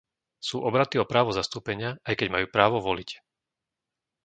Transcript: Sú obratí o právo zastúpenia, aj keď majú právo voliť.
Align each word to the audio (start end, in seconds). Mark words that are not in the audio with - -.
Sú 0.47 0.55
obratí 0.69 0.95
o 0.99 1.05
právo 1.11 1.29
zastúpenia, 1.39 1.89
aj 2.07 2.13
keď 2.19 2.27
majú 2.33 2.45
právo 2.55 2.77
voliť. 2.87 3.09